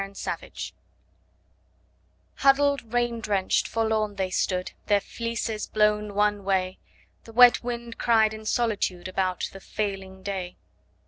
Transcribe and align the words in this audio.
Y 0.03 0.13
Z 0.13 0.31
Sheep 0.53 0.73
HUDDLED, 2.37 2.91
rain 2.91 3.19
drenched, 3.21 3.67
forlorn 3.67 4.15
they 4.15 4.31
stood, 4.31 4.71
Their 4.87 4.99
fleeces 4.99 5.67
blown 5.67 6.15
one 6.15 6.43
way; 6.43 6.79
The 7.25 7.33
wet 7.33 7.63
wind 7.63 7.99
cried 7.99 8.33
in 8.33 8.45
solitude 8.45 9.07
About 9.07 9.51
the 9.53 9.59
failing 9.59 10.23
day. 10.23 10.57